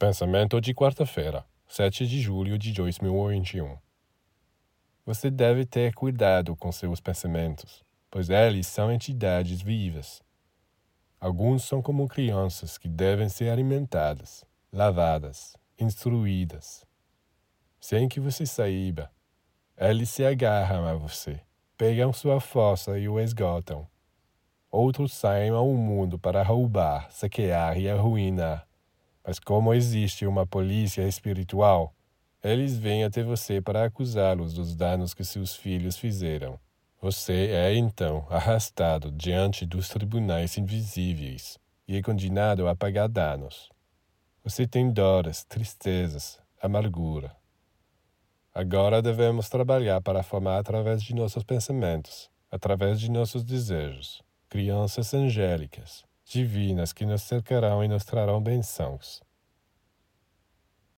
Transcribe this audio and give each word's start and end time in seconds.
Pensamento 0.00 0.62
de 0.62 0.72
quarta-feira, 0.72 1.44
7 1.68 2.06
de 2.06 2.22
julho 2.22 2.56
de 2.56 2.72
2021. 2.72 3.76
Você 5.04 5.30
deve 5.30 5.66
ter 5.66 5.92
cuidado 5.92 6.56
com 6.56 6.72
seus 6.72 7.00
pensamentos, 7.00 7.84
pois 8.10 8.30
eles 8.30 8.66
são 8.66 8.90
entidades 8.90 9.60
vivas. 9.60 10.22
Alguns 11.20 11.64
são 11.64 11.82
como 11.82 12.08
crianças 12.08 12.78
que 12.78 12.88
devem 12.88 13.28
ser 13.28 13.50
alimentadas, 13.50 14.42
lavadas, 14.72 15.54
instruídas. 15.78 16.82
Sem 17.78 18.08
que 18.08 18.20
você 18.20 18.46
saiba, 18.46 19.10
eles 19.76 20.08
se 20.08 20.24
agarram 20.24 20.86
a 20.86 20.94
você, 20.94 21.42
pegam 21.76 22.10
sua 22.10 22.40
força 22.40 22.98
e 22.98 23.06
o 23.06 23.20
esgotam. 23.20 23.86
Outros 24.70 25.12
saem 25.12 25.50
ao 25.50 25.68
mundo 25.68 26.18
para 26.18 26.42
roubar, 26.42 27.12
saquear 27.12 27.78
e 27.78 27.86
arruinar. 27.86 28.66
Mas 29.26 29.38
como 29.38 29.74
existe 29.74 30.26
uma 30.26 30.46
polícia 30.46 31.06
espiritual, 31.06 31.94
eles 32.42 32.76
vêm 32.76 33.04
até 33.04 33.22
você 33.22 33.60
para 33.60 33.84
acusá-los 33.84 34.54
dos 34.54 34.74
danos 34.74 35.12
que 35.12 35.24
seus 35.24 35.54
filhos 35.54 35.96
fizeram. 35.96 36.58
Você 37.00 37.48
é 37.52 37.74
então 37.74 38.26
arrastado 38.30 39.10
diante 39.10 39.66
dos 39.66 39.88
tribunais 39.88 40.56
invisíveis 40.56 41.58
e 41.86 41.96
é 41.96 42.02
condenado 42.02 42.66
a 42.68 42.74
pagar 42.74 43.08
danos. 43.08 43.70
Você 44.42 44.66
tem 44.66 44.90
dores, 44.90 45.44
tristezas, 45.44 46.38
amargura. 46.60 47.36
Agora 48.54 49.02
devemos 49.02 49.48
trabalhar 49.48 50.00
para 50.00 50.22
formar 50.22 50.58
através 50.58 51.02
de 51.02 51.14
nossos 51.14 51.44
pensamentos, 51.44 52.30
através 52.50 52.98
de 52.98 53.10
nossos 53.10 53.44
desejos 53.44 54.22
crianças 54.50 55.14
angélicas, 55.14 56.04
divinas 56.30 56.92
que 56.92 57.04
nos 57.04 57.22
cercarão 57.22 57.82
e 57.82 57.88
nos 57.88 58.04
trarão 58.04 58.40
bênçãos. 58.40 59.20